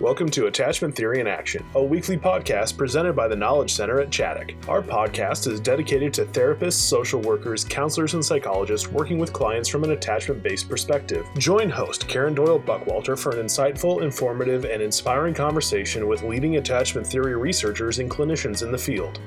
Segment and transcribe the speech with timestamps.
[0.00, 4.10] Welcome to Attachment Theory in Action, a weekly podcast presented by the Knowledge Center at
[4.10, 4.54] Chaddock.
[4.68, 9.82] Our podcast is dedicated to therapists, social workers, counselors, and psychologists working with clients from
[9.82, 11.26] an attachment based perspective.
[11.36, 17.04] Join host Karen Doyle Buckwalter for an insightful, informative, and inspiring conversation with leading attachment
[17.04, 19.18] theory researchers and clinicians in the field.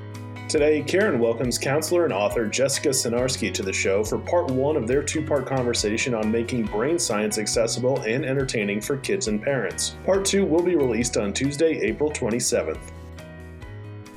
[0.51, 4.85] Today, Karen welcomes counselor and author Jessica Sinarski to the show for part one of
[4.85, 9.95] their two part conversation on making brain science accessible and entertaining for kids and parents.
[10.03, 12.81] Part two will be released on Tuesday, April 27th.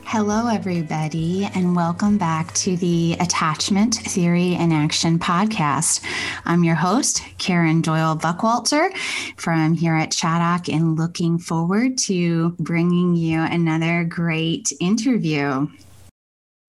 [0.03, 6.05] Hello, everybody, and welcome back to the Attachment Theory in Action podcast.
[6.47, 8.93] I'm your host, Karen Doyle Buckwalter
[9.37, 15.69] from here at Chaddock, and looking forward to bringing you another great interview.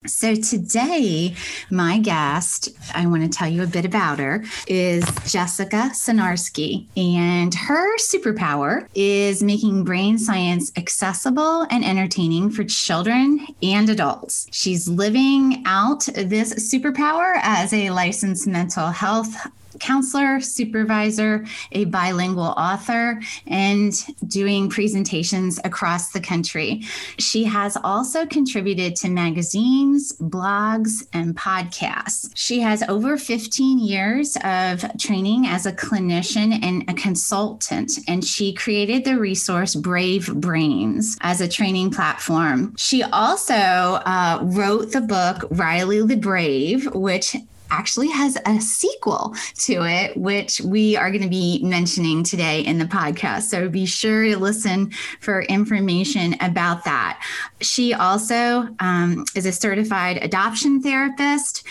[0.08, 1.36] So, today,
[1.70, 6.88] my guest, I want to tell you a bit about her, is Jessica Sinarski.
[6.96, 14.48] And her superpower is making brain science accessible and entertaining for children and adults.
[14.52, 19.36] She's living out this superpower as a licensed mental health
[19.80, 23.94] counselor, supervisor, a bilingual author, and
[24.28, 26.82] doing presentations across the country.
[27.18, 32.32] She has also contributed to magazines, blogs, and podcasts.
[32.36, 38.54] She has over 15 years of training as a clinician and a consultant, and she
[38.54, 42.76] created the resource Brave Brains as a training platform.
[42.78, 47.36] She also uh, wrote the book Riley the Brave, which
[47.72, 52.78] actually has a sequel to it, which we are going to be mentioning today in
[52.78, 53.44] the podcast.
[53.44, 57.22] So be sure to listen for information about that.
[57.62, 61.66] She also um, is a certified adoption therapist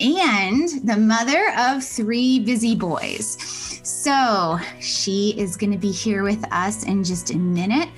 [0.00, 3.36] and the mother of three busy boys.
[3.84, 7.88] So she is going to be here with us in just a minute.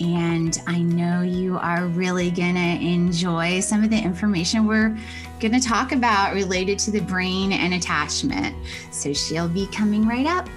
[0.00, 4.98] And I know you are really going to enjoy some of the information we're
[5.48, 8.56] going to talk about related to the brain and attachment.
[8.90, 10.48] So she'll be coming right up.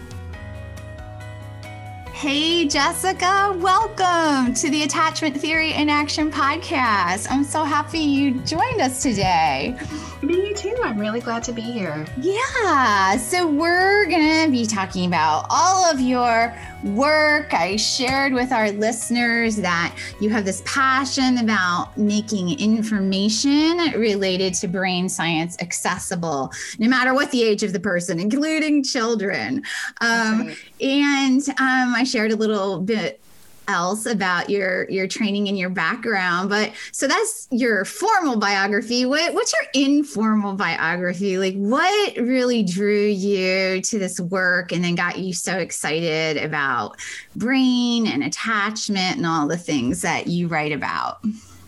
[2.13, 7.27] Hey, Jessica, welcome to the Attachment Theory in Action podcast.
[7.29, 9.77] I'm so happy you joined us today.
[10.23, 10.75] Me too.
[10.83, 12.07] I'm really glad to be here.
[12.19, 13.17] Yeah.
[13.17, 17.53] So, we're going to be talking about all of your work.
[17.53, 24.67] I shared with our listeners that you have this passion about making information related to
[24.67, 29.63] brain science accessible, no matter what the age of the person, including children.
[30.01, 30.57] Um, right.
[30.81, 33.21] And um, I shared a little bit
[33.67, 39.05] else about your your training and your background but so that's your formal biography.
[39.05, 41.38] What, what's your informal biography?
[41.38, 46.97] Like what really drew you to this work and then got you so excited about
[47.35, 51.19] brain and attachment and all the things that you write about?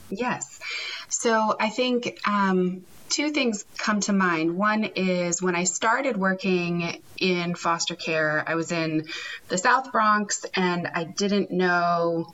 [0.10, 0.60] Yes.
[1.10, 4.56] So i think um, two things come to mind.
[4.56, 9.06] One is when I started working in foster care, I was in
[9.50, 12.32] the South Bronx and I didn't know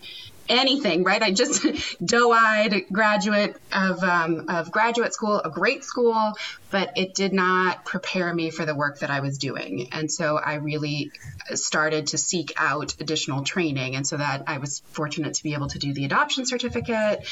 [0.50, 1.22] anything, right?
[1.22, 1.66] I just
[2.06, 6.34] doe-eyed graduate of um, of graduate school, a great school,
[6.70, 9.88] but it did not prepare me for the work that I was doing.
[9.92, 11.12] And so I really
[11.54, 13.96] started to seek out additional training.
[13.96, 17.28] And so that I was fortunate to be able to do the adoption certificate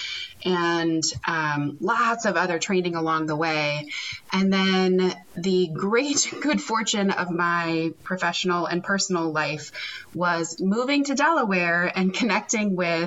[0.45, 3.89] and um, lots of other training along the way.
[4.31, 9.71] And then the great good fortune of my professional and personal life
[10.13, 13.02] was moving to Delaware and connecting with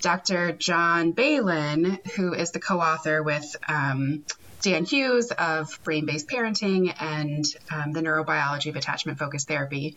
[0.00, 0.52] Dr.
[0.52, 4.24] John Baylin, who is the co author with um,
[4.62, 9.96] Dan Hughes of Brain Based Parenting and um, the Neurobiology of Attachment Focused Therapy.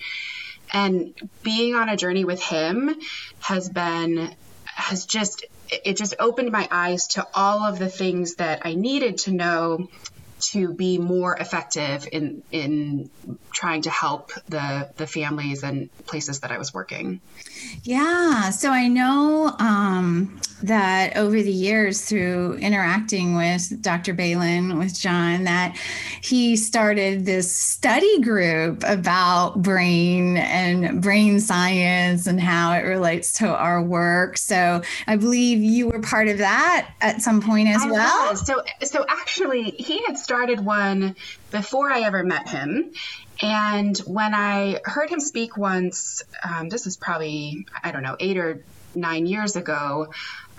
[0.71, 2.95] And being on a journey with him
[3.39, 5.45] has been, has just,
[5.83, 9.88] it just opened my eyes to all of the things that I needed to know
[10.51, 13.09] to be more effective in in
[13.53, 17.19] trying to help the the families and places that I was working.
[17.83, 24.13] Yeah, so I know um, that over the years through interacting with Dr.
[24.13, 25.77] Baylin, with John, that
[26.21, 33.47] he started this study group about brain and brain science and how it relates to
[33.47, 34.38] our work.
[34.38, 38.29] So I believe you were part of that at some point as I well.
[38.31, 38.45] Was.
[38.45, 41.15] So, so actually, he had started one
[41.51, 42.91] before I ever met him.
[43.41, 48.38] And when I heard him speak once, um, this is probably, I don't know, eight
[48.38, 48.65] or
[48.95, 50.07] nine years ago,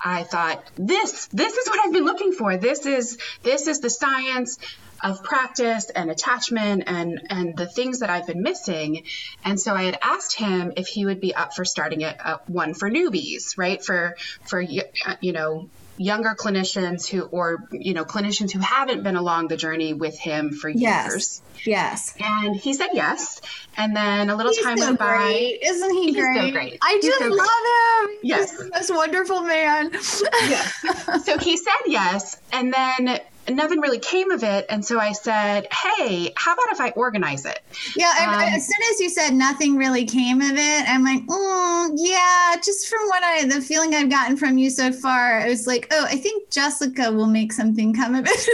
[0.03, 2.56] I thought this this is what I've been looking for.
[2.56, 4.59] This is this is the science.
[5.03, 9.05] of practice and attachment and and the things that I've been missing.
[9.43, 12.37] And so I had asked him if he would be up for starting it uh,
[12.47, 13.82] one for newbies, right?
[13.82, 19.17] For for uh, you know younger clinicians who or you know clinicians who haven't been
[19.17, 20.81] along the journey with him for years.
[20.81, 21.43] Yes.
[21.67, 22.14] Yes.
[22.19, 23.43] And he said yes.
[23.76, 25.17] And then a little He's time so went by.
[25.19, 25.58] Great.
[25.62, 26.37] Isn't he He's great?
[26.41, 26.79] so great.
[26.82, 28.14] I He's just so love great.
[28.14, 28.19] him.
[28.23, 28.50] Yes.
[28.62, 29.91] He's most wonderful man.
[29.93, 31.25] yes.
[31.26, 32.38] So he said yes.
[32.50, 34.67] And then nothing really came of it.
[34.69, 37.61] And so I said, hey, how about if I organize it?
[37.97, 38.13] Yeah.
[38.21, 42.57] Um, as soon as you said nothing really came of it, I'm like, mm, yeah,
[42.63, 45.89] just from what I, the feeling I've gotten from you so far, I was like,
[45.91, 48.31] oh, I think Jessica will make something come of it.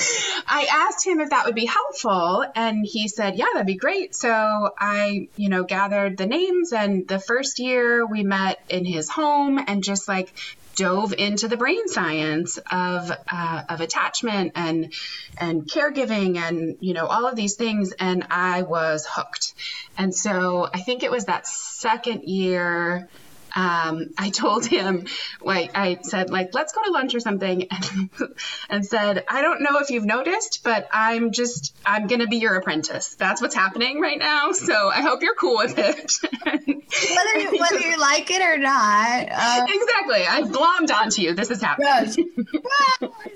[0.47, 2.45] I asked him if that would be helpful.
[2.55, 4.15] And he said, yeah, that'd be great.
[4.15, 6.73] So I, you know, gathered the names.
[6.73, 10.33] And the first year we met in his home and just like
[10.77, 14.93] dove into the brain science of uh, of attachment and
[15.39, 19.55] and caregiving and you know all of these things and I was hooked.
[19.99, 23.09] And so I think it was that second year
[23.57, 25.07] um, I told him,
[25.41, 28.11] like, I said, like, let's go to lunch or something, and,
[28.69, 32.37] and said, I don't know if you've noticed, but I'm just, I'm going to be
[32.37, 33.15] your apprentice.
[33.15, 34.53] That's what's happening right now.
[34.53, 36.13] So I hope you're cool with it.
[36.45, 39.29] whether, you, whether you like it or not.
[39.31, 40.27] Uh, exactly.
[40.27, 41.33] I've glommed onto you.
[41.33, 41.89] This is happening.
[41.89, 42.19] Yes.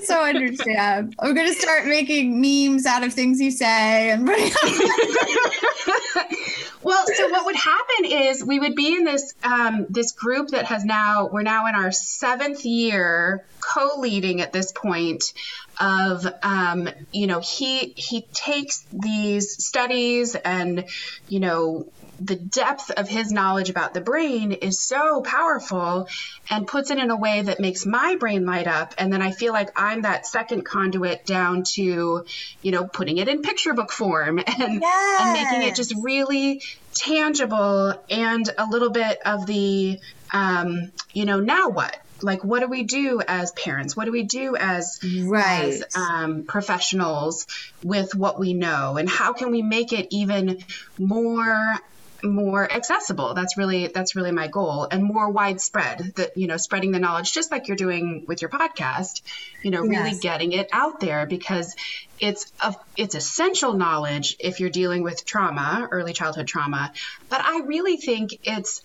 [0.07, 1.15] so I understand.
[1.19, 4.29] I'm going to start making memes out of things you say and
[6.83, 10.67] well, so what would happen is we would be in this um, this group that
[10.67, 15.33] has now we're now in our seventh year co-leading at this point
[15.79, 20.85] of um, you know he he takes these studies and
[21.29, 21.87] you know
[22.21, 26.09] the depth of his knowledge about the brain is so powerful
[26.49, 28.95] and puts it in a way that makes my brain light up.
[28.99, 32.25] And then i feel like i'm that second conduit down to
[32.63, 35.21] you know putting it in picture book form and yes.
[35.21, 36.63] and making it just really
[36.95, 39.99] tangible and a little bit of the
[40.33, 41.97] um, you know now what?
[42.23, 43.97] Like what do we do as parents?
[43.97, 45.83] What do we do as right.
[45.83, 47.47] as, um, professionals
[47.83, 48.97] with what we know?
[48.99, 50.59] And how can we make it even
[50.99, 51.77] more
[52.23, 56.93] more accessible that's really that's really my goal and more widespread that you know spreading
[56.93, 59.23] the knowledge just like you're doing with your podcast
[59.63, 60.21] you know really yes.
[60.21, 61.75] getting it out there because
[62.19, 66.93] it's a, it's essential knowledge if you're dealing with trauma early childhood trauma
[67.29, 68.83] but i really think it's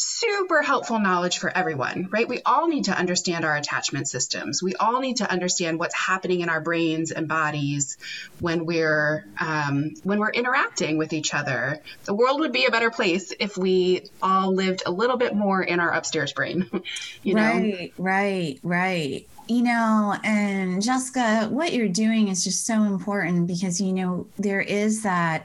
[0.00, 2.26] super helpful knowledge for everyone, right?
[2.26, 4.62] We all need to understand our attachment systems.
[4.62, 7.98] We all need to understand what's happening in our brains and bodies
[8.38, 11.80] when we're um, when we're interacting with each other.
[12.04, 15.62] The world would be a better place if we all lived a little bit more
[15.62, 16.70] in our upstairs brain.
[17.22, 17.42] you know?
[17.42, 23.80] Right, right, right you know, and Jessica, what you're doing is just so important because,
[23.80, 25.44] you know, there is that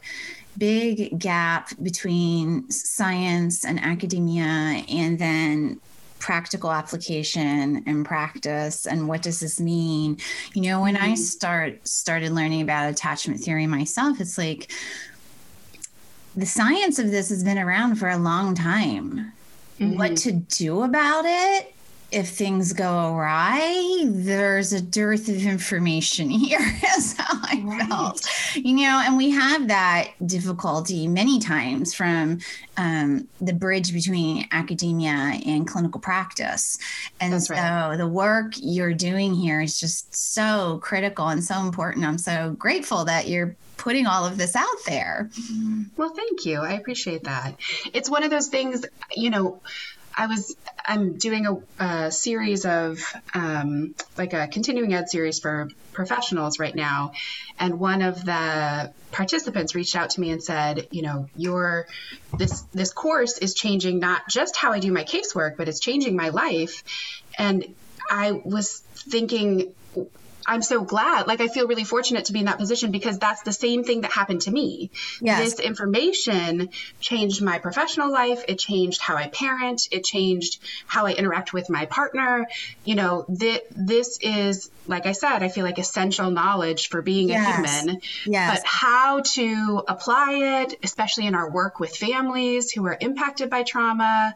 [0.58, 5.80] big gap between science and academia and then
[6.20, 10.18] practical application and practice and what does this mean
[10.54, 11.12] you know when mm-hmm.
[11.12, 14.72] i start started learning about attachment theory myself it's like
[16.36, 19.32] the science of this has been around for a long time
[19.80, 19.98] mm-hmm.
[19.98, 21.75] what to do about it
[22.12, 26.60] if things go awry, there's a dearth of information here,
[26.98, 27.88] is how I right.
[27.88, 28.28] felt.
[28.56, 32.40] You know, and we have that difficulty many times from
[32.78, 36.78] um, the bridge between academia and clinical practice.
[37.20, 37.98] And That's so right.
[37.98, 42.06] the work you're doing here is just so critical and so important.
[42.06, 45.30] I'm so grateful that you're putting all of this out there.
[45.98, 46.60] Well, thank you.
[46.62, 47.56] I appreciate that.
[47.94, 49.62] It's one of those things, you know,
[50.18, 50.56] I was
[50.86, 53.00] I'm doing a, a series of
[53.34, 57.14] um, like a continuing ed series for professionals right now,
[57.60, 61.88] and one of the participants reached out to me and said, you know, your
[62.38, 66.16] this this course is changing not just how I do my casework, but it's changing
[66.16, 66.84] my life,
[67.38, 67.76] and
[68.10, 69.74] I was thinking
[70.48, 71.28] I'm so glad.
[71.28, 74.02] Like I feel really fortunate to be in that position because that's the same thing
[74.02, 74.92] that happened to me.
[75.22, 75.40] Yes.
[75.40, 78.44] This information changed my professional life.
[78.48, 79.88] It changed how I parent.
[79.92, 82.48] It changed how I interact with my partner.
[82.84, 87.30] You know, th- this is like I said, I feel like essential knowledge for being
[87.30, 87.48] yes.
[87.48, 88.02] a human.
[88.26, 88.60] Yes.
[88.60, 93.64] But how to apply it, especially in our work with families who are impacted by
[93.64, 94.36] trauma,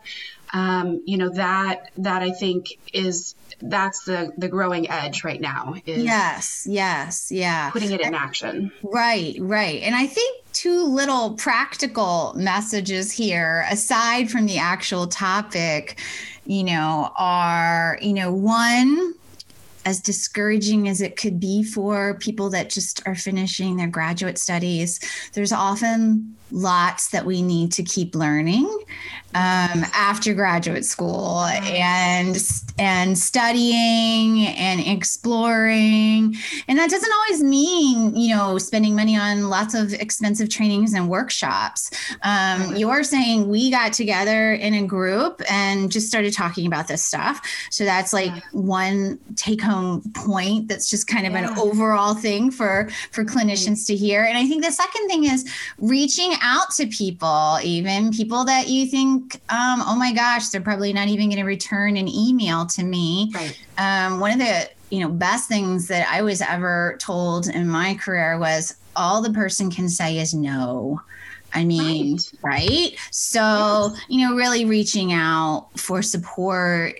[0.53, 5.75] um, you know that that I think is that's the the growing edge right now
[5.85, 7.69] is yes yes yeah.
[7.71, 8.71] putting it in action.
[8.83, 9.81] Right right.
[9.81, 15.99] And i think two little practical messages here aside from the actual topic
[16.49, 19.13] you know, are, you know, one,
[19.85, 24.99] as discouraging as it could be for people that just are finishing their graduate studies,
[25.33, 28.67] there's often lots that we need to keep learning
[29.35, 32.37] um, after graduate school and
[32.79, 36.35] and studying and exploring.
[36.67, 41.09] And that doesn't always mean you know spending money on lots of expensive trainings and
[41.09, 41.91] workshops.
[42.23, 47.03] Um, you're saying we got together in a group and just started talking about this
[47.03, 47.41] stuff.
[47.69, 51.51] So that's like one take home point that's just kind of yeah.
[51.51, 54.23] an overall thing for for clinicians to hear.
[54.23, 58.85] And i think the second thing is reaching out to people, even people that you
[58.85, 62.83] think, um, oh my gosh, they're probably not even going to return an email to
[62.83, 63.31] me.
[63.33, 63.59] Right.
[63.77, 67.93] Um, one of the you know best things that I was ever told in my
[67.95, 71.01] career was all the person can say is no.
[71.53, 72.59] I mean, right?
[72.59, 72.95] right?
[73.11, 73.39] So,
[73.93, 74.01] yes.
[74.07, 76.99] you know, really reaching out for support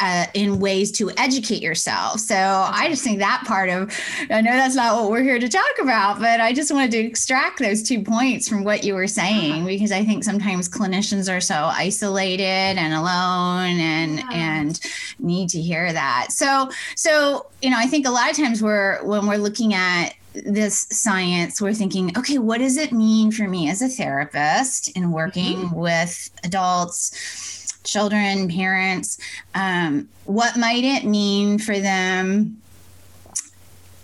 [0.00, 2.20] uh, in ways to educate yourself.
[2.20, 3.94] So I just think that part of,
[4.30, 6.98] I know that's not what we're here to talk about, but I just wanted to
[6.98, 9.66] extract those two points from what you were saying uh-huh.
[9.66, 14.28] because I think sometimes clinicians are so isolated and alone and yeah.
[14.32, 14.80] and
[15.18, 16.28] need to hear that.
[16.30, 20.14] So so you know I think a lot of times we're when we're looking at
[20.32, 25.10] this science, we're thinking, okay, what does it mean for me as a therapist in
[25.10, 25.74] working mm-hmm.
[25.74, 27.49] with adults?
[27.84, 29.18] Children, parents,
[29.54, 32.60] um, what might it mean for them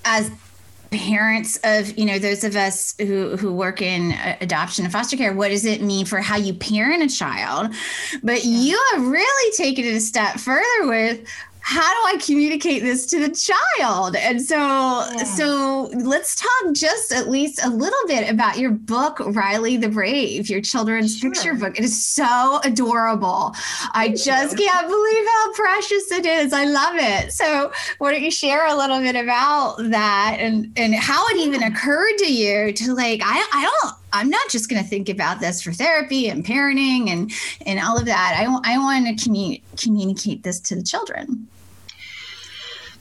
[0.04, 0.30] as
[0.90, 5.33] parents of you know those of us who who work in adoption and foster care
[5.33, 7.75] what does it mean for how you parent a child?
[8.23, 11.26] But you have really taken it a step further with
[11.69, 14.15] how do I communicate this to the child?
[14.15, 15.25] And so, yeah.
[15.25, 20.49] so let's talk just at least a little bit about your book, Riley the Brave,
[20.49, 21.29] your children's sure.
[21.29, 21.77] picture book.
[21.77, 23.53] It is so adorable.
[23.93, 26.53] I just can't believe how precious it is.
[26.53, 27.33] I love it.
[27.33, 31.65] So, why don't you share a little bit about that and and how it even
[31.65, 35.41] occurred to you to like I I don't I'm not just going to think about
[35.41, 37.33] this for therapy and parenting and
[37.67, 38.37] and all of that.
[38.39, 41.49] I, I want to commu- communicate this to the children.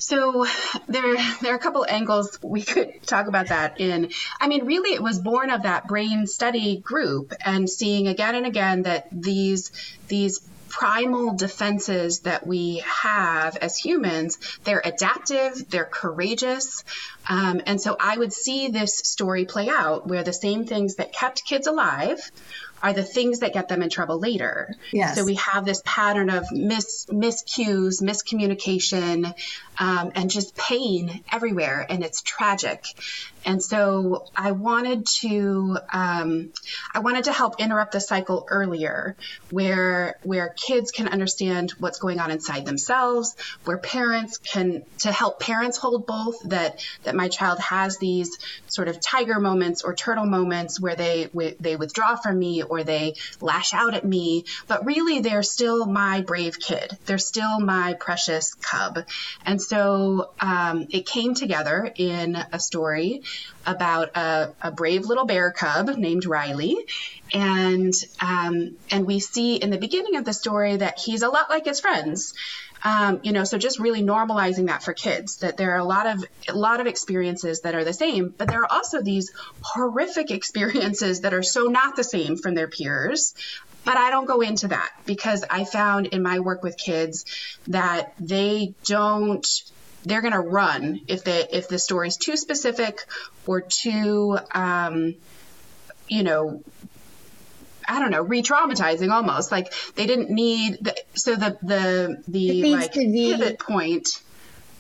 [0.06, 0.46] So
[0.88, 4.12] there, there are a couple angles we could talk about that in.
[4.40, 8.46] I mean, really, it was born of that brain study group and seeing again and
[8.46, 9.72] again that these
[10.08, 16.84] these primal defenses that we have as humans they're adaptive they're courageous
[17.30, 21.14] um, and so i would see this story play out where the same things that
[21.14, 22.20] kept kids alive
[22.84, 24.76] are the things that get them in trouble later.
[24.92, 25.16] Yes.
[25.16, 29.34] So we have this pattern of mis miscues, miscommunication,
[29.80, 32.86] um, and just pain everywhere, and it's tragic.
[33.46, 36.52] And so I wanted to um,
[36.94, 39.16] I wanted to help interrupt the cycle earlier,
[39.52, 45.40] where where kids can understand what's going on inside themselves, where parents can to help
[45.40, 50.26] parents hold both that that my child has these sort of tiger moments or turtle
[50.26, 51.30] moments where they
[51.60, 56.22] they withdraw from me or they lash out at me, but really they're still my
[56.22, 56.98] brave kid.
[57.06, 59.00] They're still my precious cub.
[59.46, 63.24] And so um, it came together in a story
[63.66, 66.78] about a, a, brave little bear cub named Riley.
[67.34, 71.50] And um, and we see in the beginning of the story that he's a lot
[71.50, 72.34] like his friends.
[72.86, 76.06] Um, you know, so just really normalizing that for kids that there are a lot
[76.06, 80.30] of a lot of experiences that are the same, but there are also these horrific
[80.30, 83.34] experiences that are so not the same from their peers.
[83.86, 87.26] But I don't go into that because I found in my work with kids
[87.68, 89.46] that they don't
[90.04, 93.00] they're going to run if the if the story's too specific
[93.48, 95.16] or too um,
[96.08, 96.62] you know
[97.88, 99.52] I don't know, re-traumatizing almost.
[99.52, 104.10] Like they didn't need the, so the the the like pivot point.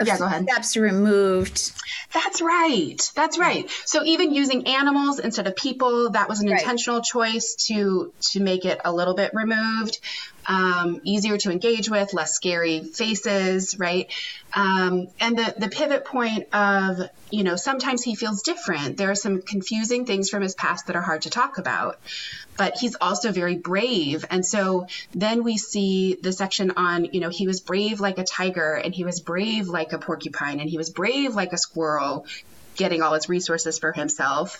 [0.03, 0.43] Yeah, go ahead.
[0.43, 1.71] Steps removed.
[2.13, 2.97] That's right.
[3.15, 3.69] That's right.
[3.85, 6.59] So even using animals instead of people, that was an right.
[6.59, 9.99] intentional choice to to make it a little bit removed
[10.47, 14.11] um, easier to engage with, less scary faces, right?
[14.55, 16.99] Um, and the, the pivot point of,
[17.31, 18.97] you know, sometimes he feels different.
[18.97, 21.97] There are some confusing things from his past that are hard to talk about,
[22.57, 24.25] but he's also very brave.
[24.29, 28.23] And so then we see the section on, you know, he was brave like a
[28.23, 32.25] tiger and he was brave like a porcupine and he was brave like a squirrel
[32.77, 34.59] getting all his resources for himself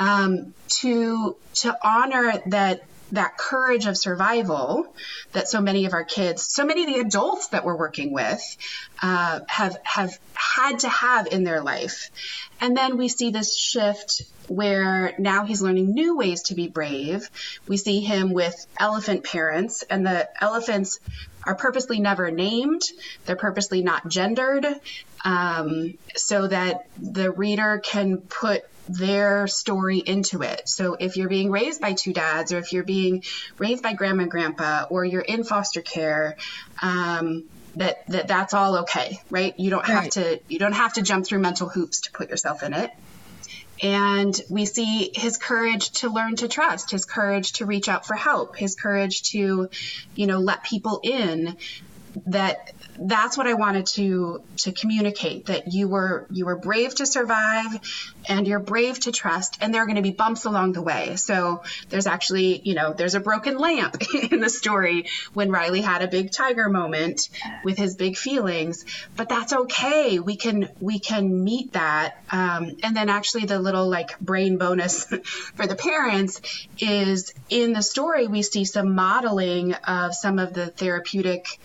[0.00, 2.80] um, to to honor that
[3.12, 4.94] that courage of survival
[5.32, 8.40] that so many of our kids, so many of the adults that we're working with,
[9.02, 12.10] uh, have have had to have in their life.
[12.60, 17.30] And then we see this shift where now he's learning new ways to be brave.
[17.68, 20.98] We see him with elephant parents, and the elephants
[21.44, 22.82] are purposely never named,
[23.24, 24.66] they're purposely not gendered,
[25.24, 28.64] um, so that the reader can put
[28.98, 30.68] their story into it.
[30.68, 33.22] So if you're being raised by two dads, or if you're being
[33.58, 36.36] raised by grandma and grandpa, or you're in foster care,
[36.82, 37.44] um,
[37.76, 39.58] that, that that's all okay, right?
[39.58, 40.12] You don't have right.
[40.12, 42.90] to you don't have to jump through mental hoops to put yourself in it.
[43.82, 48.14] And we see his courage to learn to trust, his courage to reach out for
[48.14, 49.70] help, his courage to,
[50.14, 51.56] you know, let people in
[52.26, 57.06] that that's what I wanted to to communicate that you were you were brave to
[57.06, 57.80] survive
[58.28, 61.16] and you're brave to trust and there are going to be bumps along the way.
[61.16, 63.96] So there's actually, you know, there's a broken lamp
[64.30, 67.30] in the story when Riley had a big tiger moment
[67.64, 68.84] with his big feelings,
[69.16, 70.18] but that's okay.
[70.18, 72.22] We can we can meet that.
[72.30, 75.04] Um, and then actually the little like brain bonus
[75.54, 76.40] for the parents
[76.78, 81.58] is in the story we see some modeling of some of the therapeutic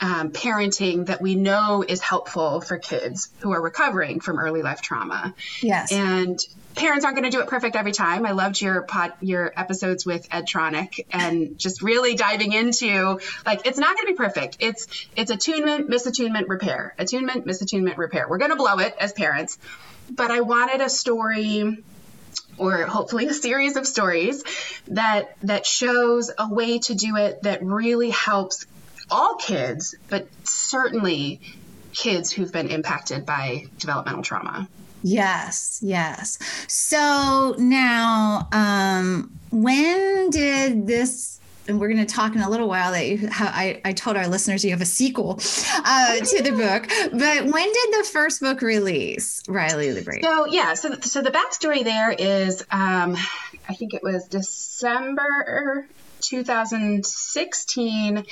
[0.00, 4.80] um, parenting that we know is helpful for kids who are recovering from early life
[4.80, 5.34] trauma.
[5.60, 5.92] Yes.
[5.92, 6.38] And
[6.74, 8.24] parents aren't going to do it perfect every time.
[8.24, 13.66] I loved your pod, your episodes with Ed Tronick and just really diving into like
[13.66, 14.56] it's not going to be perfect.
[14.60, 16.94] It's it's attunement, misattunement, repair.
[16.98, 18.28] Attunement, misattunement, repair.
[18.28, 19.58] We're going to blow it as parents.
[20.10, 21.84] But I wanted a story
[22.56, 24.44] or hopefully a series of stories
[24.88, 28.66] that that shows a way to do it that really helps
[29.10, 31.40] all kids, but certainly
[31.92, 34.68] kids who've been impacted by developmental trauma.
[35.02, 36.38] Yes, yes.
[36.68, 41.38] So now, um, when did this?
[41.68, 44.16] And we're going to talk in a little while that you, how I, I told
[44.16, 45.38] our listeners you have a sequel
[45.84, 46.88] uh, to the book.
[47.12, 50.22] But when did the first book release, Riley the Brave?
[50.24, 53.16] So yeah, so so the backstory there is, um,
[53.68, 55.86] I think it was December
[56.20, 58.24] 2016,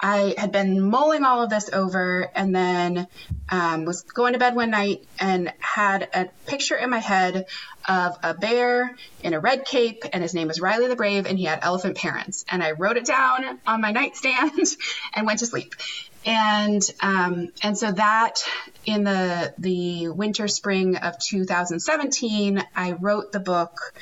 [0.00, 3.06] I had been mulling all of this over and then
[3.48, 7.46] um, was going to bed one night and had a picture in my head
[7.88, 11.38] of a bear in a red cape, and his name was Riley the Brave, and
[11.38, 12.44] he had elephant parents.
[12.48, 14.66] And I wrote it down on my nightstand
[15.14, 15.74] and went to sleep.
[16.24, 18.44] And um, and so that
[18.84, 23.92] in the the winter spring of 2017, I wrote the book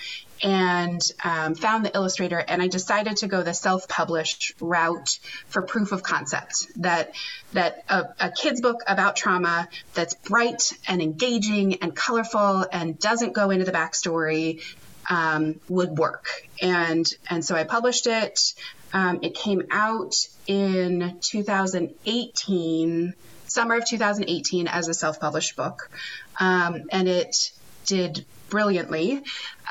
[0.43, 5.93] and um, found the illustrator and i decided to go the self-published route for proof
[5.93, 6.67] of concept.
[6.77, 7.15] That
[7.53, 13.33] that a, a kid's book about trauma that's bright and engaging and colorful and doesn't
[13.33, 14.63] go into the backstory
[15.09, 16.27] um, would work.
[16.61, 18.55] And and so i published it
[18.93, 20.15] um, it came out
[20.47, 23.15] in 2018
[23.47, 25.91] summer of 2018 as a self-published book
[26.39, 27.53] um, and it
[27.87, 29.23] did brilliantly.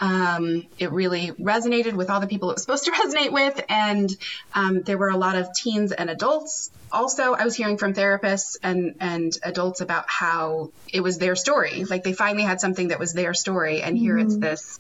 [0.02, 4.10] Um, it really resonated with all the people it was supposed to resonate with, and
[4.56, 6.72] um, there were a lot of teens and adults.
[6.92, 11.84] Also, I was hearing from therapists and and adults about how it was their story.
[11.84, 14.28] Like they finally had something that was their story, and here mm-hmm.
[14.28, 14.80] it's this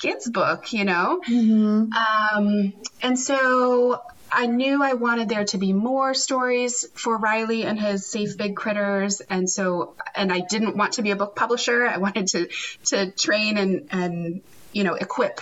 [0.00, 1.20] kids book, you know.
[1.28, 1.92] Mm-hmm.
[1.92, 7.78] Um, and so I knew I wanted there to be more stories for Riley and
[7.78, 11.86] his safe big critters, and so and I didn't want to be a book publisher.
[11.86, 12.48] I wanted to
[12.86, 15.40] to train and and you know equip.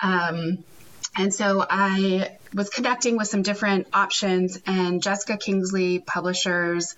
[0.00, 0.64] Um,
[1.16, 6.94] and so I was connecting with some different options, and Jessica Kingsley Publishers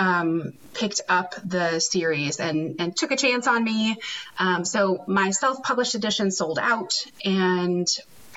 [0.00, 3.96] um, picked up the series and, and took a chance on me.
[4.38, 7.86] Um, so my self published edition sold out, and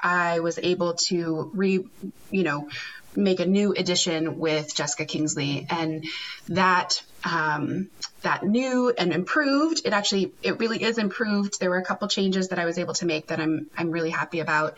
[0.02, 1.86] I was able to re,
[2.30, 2.68] you know,
[3.16, 6.04] make a new edition with Jessica Kingsley, and
[6.50, 7.88] that um,
[8.24, 9.84] that new and improved.
[9.86, 11.62] It actually, it really is improved.
[11.62, 14.10] There were a couple changes that I was able to make that I'm I'm really
[14.10, 14.78] happy about.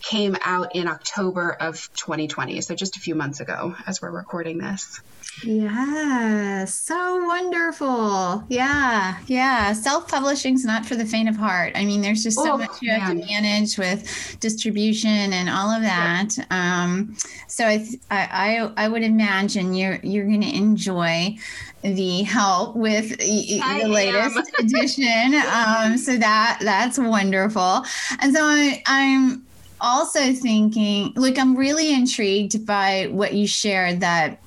[0.00, 4.58] Came out in October of 2020, so just a few months ago, as we're recording
[4.58, 5.00] this.
[5.44, 8.44] Yes, so wonderful.
[8.48, 9.72] Yeah, yeah.
[9.72, 11.72] Self publishing is not for the faint of heart.
[11.74, 13.00] I mean, there's just so oh, much you man.
[13.00, 16.30] have to manage with distribution and all of that.
[16.36, 16.44] Yeah.
[16.50, 21.36] Um, so I, I, I would imagine you're you're going to enjoy
[21.82, 25.34] the help with I the latest edition.
[25.34, 27.84] Um, so that that's wonderful.
[28.20, 29.44] And so I, I'm
[29.80, 34.40] also thinking, like, I'm really intrigued by what you shared that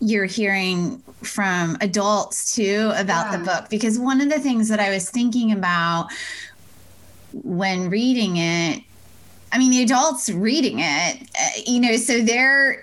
[0.00, 3.38] you're hearing from adults too about yeah.
[3.38, 6.08] the book because one of the things that I was thinking about
[7.32, 8.82] when reading it
[9.52, 12.82] I mean, the adults reading it, uh, you know, so they're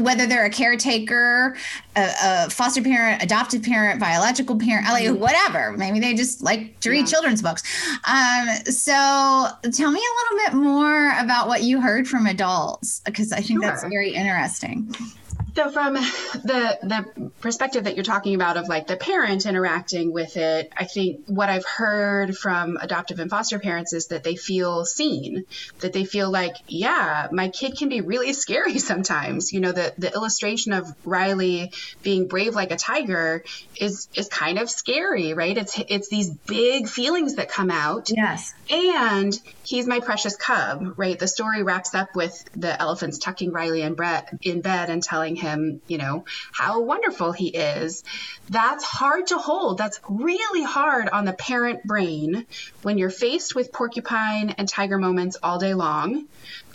[0.00, 1.56] whether they're a caretaker,
[1.96, 5.20] a, a, foster parent, adopted parent, biological parent, like mm-hmm.
[5.20, 5.72] whatever.
[5.76, 7.04] Maybe they just like to read yeah.
[7.06, 7.62] children's books.
[8.08, 13.32] Um, so tell me a little bit more about what you heard from adults because
[13.32, 13.70] I think sure.
[13.70, 14.94] that's very interesting.
[15.56, 20.36] So from the the perspective that you're talking about of like the parent interacting with
[20.36, 24.84] it, I think what I've heard from adoptive and foster parents is that they feel
[24.84, 25.44] seen,
[25.80, 29.52] that they feel like, yeah, my kid can be really scary sometimes.
[29.52, 33.44] You know, the the illustration of Riley being brave like a tiger
[33.80, 35.56] is is kind of scary, right?
[35.56, 38.08] It's it's these big feelings that come out.
[38.10, 38.52] Yes.
[38.70, 41.18] And he's my precious cub, right?
[41.18, 43.96] The story wraps up with the elephants tucking Riley in,
[44.42, 48.04] in bed and telling him, you know, how wonderful he is.
[48.50, 49.78] That's hard to hold.
[49.78, 52.46] That's really hard on the parent brain
[52.82, 56.26] when you're faced with porcupine and tiger moments all day long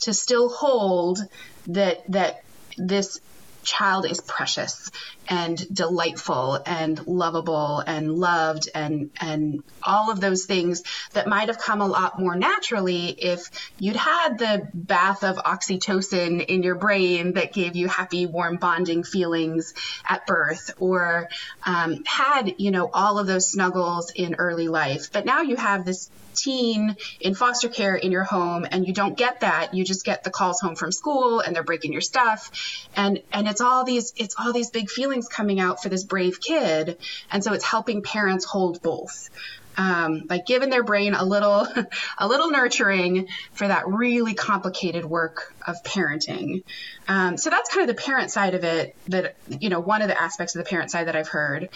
[0.02, 1.20] to still hold
[1.68, 2.44] that that
[2.78, 3.20] this
[3.64, 4.90] child is precious
[5.30, 11.60] and delightful and lovable and loved and and all of those things that might have
[11.60, 17.34] come a lot more naturally if you'd had the bath of oxytocin in your brain
[17.34, 19.74] that gave you happy warm bonding feelings
[20.08, 21.30] at birth or
[21.66, 25.12] um, had you know all of those snuggles in early life.
[25.12, 29.18] But now you have this teen in foster care in your home and you don't
[29.18, 29.74] get that.
[29.74, 32.88] You just get the calls home from school and they're breaking your stuff.
[32.96, 36.40] And and it's all these it's all these big feelings coming out for this brave
[36.40, 36.98] kid
[37.32, 39.30] and so it's helping parents hold both.
[39.78, 41.66] Um, giving their brain a little
[42.18, 46.64] a little nurturing for that really complicated work of parenting.
[47.08, 50.10] Um, so that's kind of the parent side of it that you know one of
[50.10, 51.70] the aspects of the parent side that i've heard.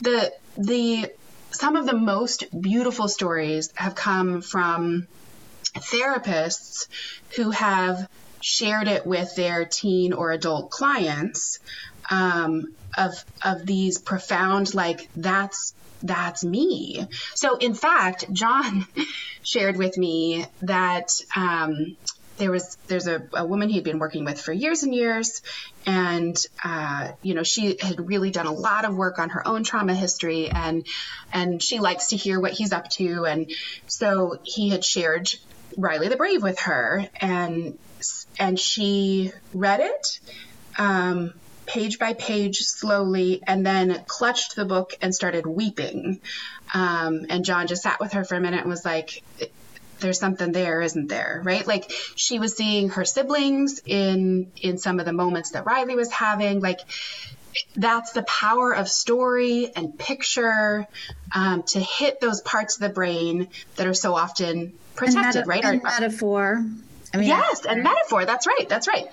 [0.00, 1.10] The the
[1.50, 5.06] some of the most beautiful stories have come from
[5.74, 6.88] therapists
[7.36, 8.08] who have
[8.40, 11.60] shared it with their teen or adult clients
[12.10, 17.06] um, of of these profound like that's that's me.
[17.34, 18.86] So in fact, John
[19.42, 21.96] shared with me that um,
[22.38, 25.42] there was there's a, a woman he'd been working with for years and years
[25.86, 29.64] and uh, you know she had really done a lot of work on her own
[29.64, 30.86] trauma history and
[31.32, 33.50] and she likes to hear what he's up to and
[33.86, 35.28] so he had shared
[35.76, 37.78] riley the brave with her and
[38.38, 40.06] and she read it
[40.78, 41.32] um,
[41.66, 46.20] page by page slowly and then clutched the book and started weeping.
[46.74, 49.22] Um, and john just sat with her for a minute and was like
[50.02, 51.40] there's something there isn't there?
[51.42, 51.66] Right?
[51.66, 56.12] Like she was seeing her siblings in in some of the moments that riley was
[56.12, 56.60] having.
[56.60, 56.80] Like
[57.76, 60.86] that's the power of story and picture
[61.34, 65.64] um, to hit those parts of the brain that are so often protected and right?
[65.64, 66.64] and metaphor
[67.14, 68.24] I mean, yes, and metaphor.
[68.24, 68.68] That's right.
[68.68, 69.06] That's right.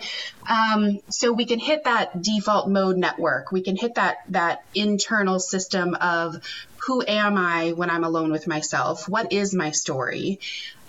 [0.50, 3.52] Um, so we can hit that default mode network.
[3.52, 6.38] We can hit that that internal system of
[6.86, 9.10] who am I when I'm alone with myself?
[9.10, 10.40] What is my story?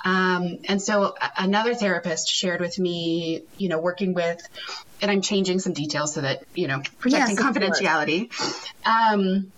[0.04, 4.40] Um, and so another therapist shared with me, you know, working with,
[5.02, 8.30] and I'm changing some details so that, you know, protecting yes, confidentiality.
[8.86, 9.52] Um,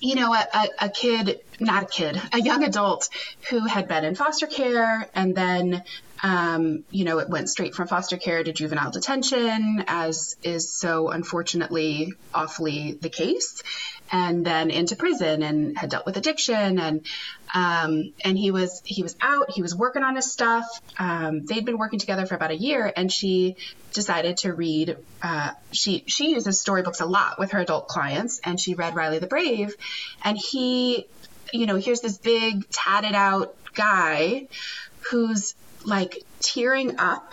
[0.00, 3.08] you know, a, a, a, kid, not a kid, a young adult
[3.50, 5.84] who had been in foster care and then
[6.24, 11.10] um, you know, it went straight from foster care to juvenile detention, as is so
[11.10, 13.62] unfortunately awfully the case,
[14.10, 17.06] and then into prison and had dealt with addiction and
[17.54, 19.50] um, and he was he was out.
[19.50, 20.64] He was working on his stuff.
[20.98, 23.56] Um, they'd been working together for about a year, and she
[23.92, 24.96] decided to read.
[25.22, 29.18] Uh, she she uses storybooks a lot with her adult clients, and she read Riley
[29.18, 29.74] the Brave,
[30.24, 31.06] and he,
[31.52, 34.48] you know, here's this big tatted out guy
[35.10, 35.54] who's
[35.84, 37.32] like tearing up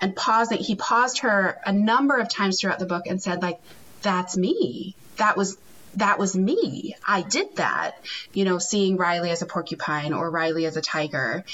[0.00, 0.58] and pausing.
[0.58, 3.58] He paused her a number of times throughout the book and said, like,
[4.02, 4.94] that's me.
[5.16, 5.56] That was
[5.96, 6.94] that was me.
[7.06, 7.92] I did that,
[8.32, 11.44] you know, seeing Riley as a porcupine or Riley as a tiger.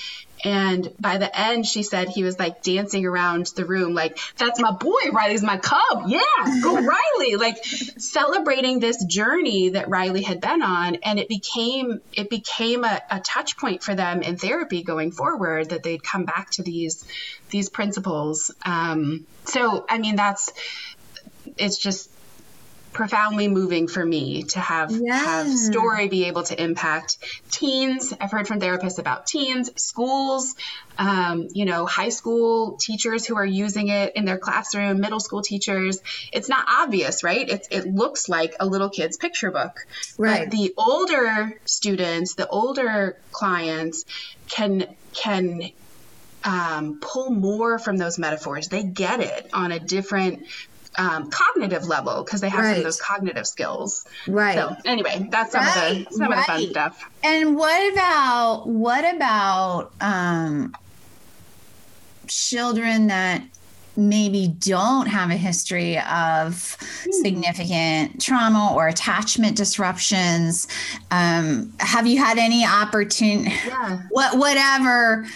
[0.45, 4.61] And by the end, she said he was like dancing around the room, like, that's
[4.61, 5.11] my boy.
[5.13, 6.05] Riley's my cub.
[6.09, 6.21] Yeah,
[6.61, 7.37] go Riley.
[7.37, 10.97] Like celebrating this journey that Riley had been on.
[10.97, 15.71] And it became, it became a, a touch point for them in therapy going forward
[15.71, 17.07] that they'd come back to these,
[17.51, 18.51] these principles.
[18.67, 20.53] Um, so, I mean, that's,
[21.57, 22.11] it's just
[22.93, 25.17] profoundly moving for me to have yeah.
[25.17, 27.19] have story be able to impact
[27.51, 28.13] teens.
[28.21, 30.55] I've heard from therapists about teens, schools,
[30.99, 35.43] um, you know, high school teachers who are using it in their classroom, middle school
[35.43, 36.01] teachers.
[36.33, 37.49] It's not obvious, right?
[37.49, 39.87] It, it looks like a little kid's picture book.
[40.19, 40.45] Right.
[40.45, 44.05] But the older students, the older clients
[44.49, 45.71] can can
[46.45, 48.69] um, pull more from those metaphors.
[48.69, 50.47] They get it on a different
[50.97, 52.71] um, cognitive level because they have right.
[52.71, 54.05] some of those cognitive skills.
[54.27, 54.55] Right.
[54.55, 55.99] So anyway, that's some right.
[56.03, 56.39] of the some right.
[56.39, 57.11] of the fun stuff.
[57.25, 60.75] And what about what about um,
[62.27, 63.43] children that
[63.97, 66.55] maybe don't have a history of
[67.23, 70.67] significant trauma or attachment disruptions
[71.11, 74.01] um, have you had any opportunity Yeah.
[74.09, 75.27] what whatever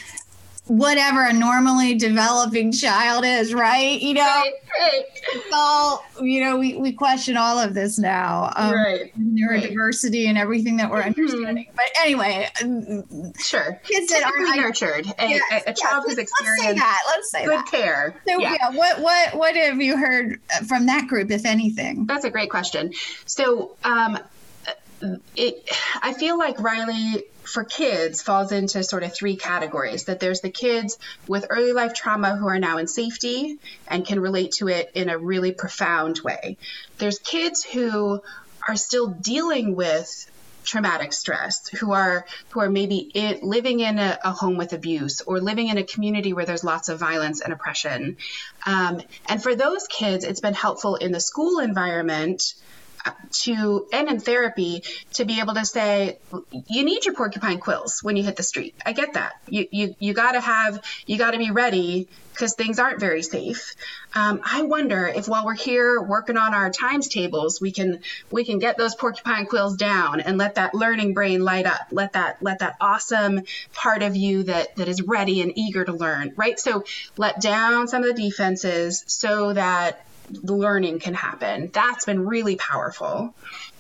[0.68, 5.02] whatever a normally developing child is right you know Right, right,
[5.35, 9.12] it's all you know we, we question all of this now um, right.
[9.18, 11.07] neurodiversity and everything that we're Mhm.
[11.16, 13.81] understanding but anyway um, Sure.
[13.85, 15.07] kids that aren't nurtured.
[15.18, 17.59] A, Yes, a, a yes, child who's let's, let's say experienced that let's say good
[17.59, 18.14] that care.
[18.26, 18.57] so yeah.
[18.61, 18.70] yeah.
[18.76, 22.92] what what what have you heard from that group if anything That's a great question.
[23.26, 24.18] So, um,
[25.35, 25.68] it,
[26.02, 30.50] I feel like Riley for kids falls into sort of three categories that there's the
[30.50, 34.90] kids with early life trauma who are now in safety and can relate to it
[34.94, 36.56] in a really profound way.
[36.98, 38.20] There's kids who
[38.68, 40.30] are still dealing with
[40.64, 45.20] traumatic stress who are who are maybe in, living in a, a home with abuse
[45.20, 48.16] or living in a community where there's lots of violence and oppression
[48.66, 52.54] um, and for those kids it's been helpful in the school environment
[53.31, 54.83] to and in therapy
[55.14, 56.19] to be able to say
[56.69, 58.75] you need your porcupine quills when you hit the street.
[58.85, 59.35] I get that.
[59.49, 63.23] You you, you got to have you got to be ready because things aren't very
[63.23, 63.75] safe.
[64.14, 68.45] Um, i wonder if while we're here working on our times tables we can we
[68.45, 72.42] can get those porcupine quills down and let that learning brain light up let that
[72.42, 73.42] let that awesome
[73.75, 76.59] part of you that that is ready and eager to learn right?
[76.59, 76.85] So
[77.16, 80.06] let down some of the defenses so that
[80.42, 81.70] learning can happen.
[81.72, 83.34] That's been really powerful.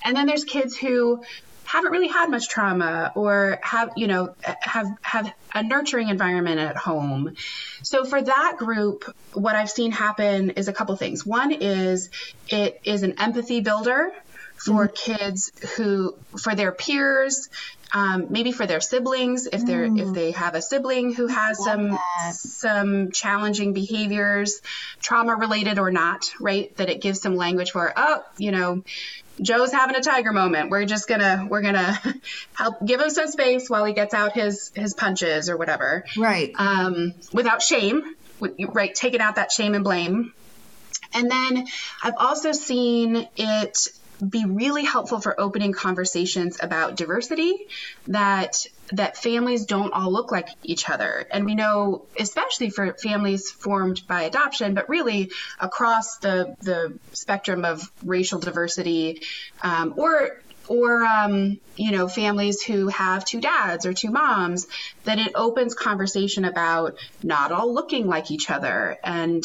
[0.04, 1.22] And then there's kids who
[1.66, 6.76] haven't really had much trauma or have you know have have a nurturing environment at
[6.76, 7.34] home
[7.82, 12.08] so for that group what i've seen happen is a couple things one is
[12.48, 14.12] it is an empathy builder
[14.56, 17.48] for kids who for their peers
[17.94, 21.90] um, maybe for their siblings if they're if they have a sibling who has some
[21.90, 22.34] that.
[22.34, 24.60] some challenging behaviors
[25.00, 28.82] trauma related or not right that it gives some language for oh you know
[29.40, 30.70] joe's having a tiger moment.
[30.70, 31.98] We're just gonna we're gonna
[32.54, 36.04] help give him some space while he gets out his his punches or whatever.
[36.16, 36.52] Right.
[36.58, 38.02] Um, without shame
[38.40, 40.32] right taking out that shame and blame.
[41.14, 41.66] And then
[42.02, 47.54] I've also seen it be really helpful for opening conversations about diversity
[48.06, 48.56] that
[48.92, 51.26] that families don't all look like each other.
[51.30, 57.64] And we know especially for families formed by adoption but really across the the spectrum
[57.64, 59.22] of racial diversity
[59.62, 64.66] um, or or um, you know families who have two dads or two moms
[65.04, 68.96] that it opens conversation about not all looking like each other.
[69.04, 69.44] And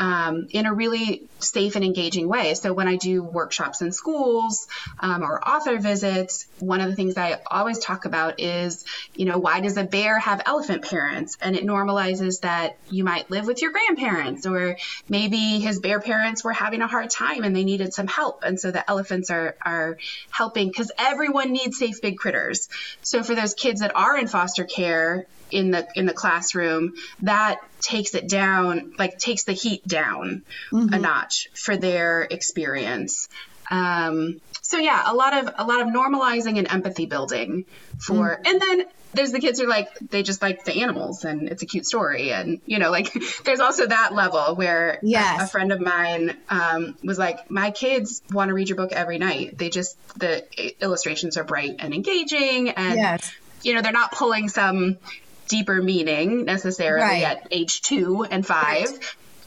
[0.00, 2.54] um, in a really safe and engaging way.
[2.54, 4.66] So when I do workshops in schools
[4.98, 8.82] um, or author visits, one of the things I always talk about is,
[9.14, 11.36] you know, why does a bear have elephant parents?
[11.42, 16.42] And it normalizes that you might live with your grandparents, or maybe his bear parents
[16.42, 19.56] were having a hard time and they needed some help, and so the elephants are
[19.64, 19.98] are
[20.30, 22.68] helping because everyone needs safe big critters.
[23.02, 27.60] So for those kids that are in foster care in the in the classroom that
[27.80, 33.28] takes it down like takes the heat down a notch for their experience.
[33.70, 37.64] Um, so yeah a lot of a lot of normalizing and empathy building
[37.98, 41.48] for and then there's the kids who are like they just like the animals and
[41.48, 43.12] it's a cute story and you know like
[43.44, 45.42] there's also that level where a- Yes.
[45.42, 49.18] a, friend of mine um, was like my kids want to read your book every
[49.18, 49.58] night.
[49.58, 50.44] They just the
[50.80, 53.32] illustrations are bright and engaging and yes.
[53.62, 54.98] you know, they're not pulling some
[55.50, 57.24] deeper meaning necessarily Right.
[57.24, 58.88] at age two and five.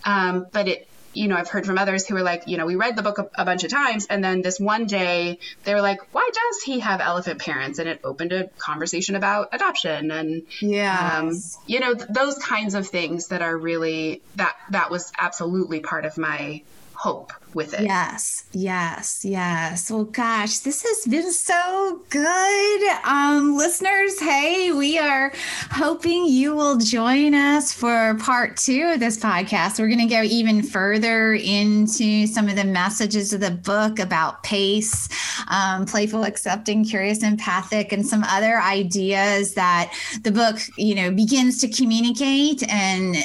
[0.05, 2.75] Um, but it, you know, I've heard from others who are like, you know, we
[2.75, 5.81] read the book a, a bunch of times, and then this one day they were
[5.81, 7.77] like, why does he have elephant parents?
[7.79, 11.31] And it opened a conversation about adoption and, yeah um,
[11.67, 16.05] you know, th- those kinds of things that are really that that was absolutely part
[16.05, 16.63] of my
[16.93, 17.81] hope with it.
[17.81, 19.91] Yes, yes, yes.
[19.91, 22.91] Well, gosh, this has been so good.
[23.03, 25.31] Um, listeners, hey, we are
[25.71, 29.79] hoping you will join us for part two of this podcast.
[29.79, 34.43] We're going to go even further into some of the messages of the book about
[34.43, 35.09] pace,
[35.49, 41.59] um, playful, accepting, curious, empathic, and some other ideas that the book, you know, begins
[41.59, 43.17] to communicate and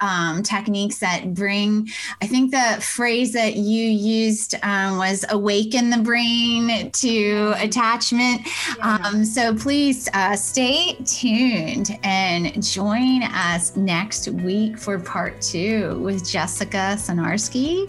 [0.00, 1.88] um, techniques that bring,
[2.20, 8.42] I think the phrase that you used um, was awaken the brain to attachment.
[8.80, 16.28] Um, so please uh, stay tuned and join us next week for part two with
[16.28, 17.88] Jessica Sinarski.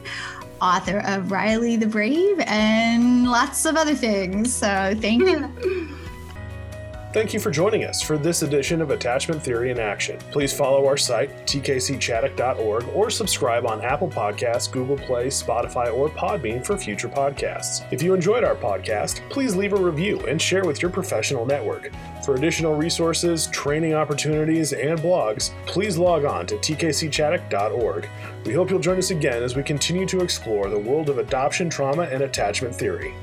[0.61, 4.53] Author of Riley the Brave and lots of other things.
[4.53, 5.97] So, thank you.
[7.13, 10.17] Thank you for joining us for this edition of Attachment Theory in Action.
[10.31, 16.65] Please follow our site, tkcchaddock.org, or subscribe on Apple Podcasts, Google Play, Spotify, or Podbean
[16.65, 17.85] for future podcasts.
[17.93, 21.91] If you enjoyed our podcast, please leave a review and share with your professional network.
[22.25, 28.09] For additional resources, training opportunities, and blogs, please log on to tkcchaddock.org.
[28.47, 31.69] We hope you'll join us again as we continue to explore the world of adoption,
[31.69, 33.13] trauma, and attachment theory.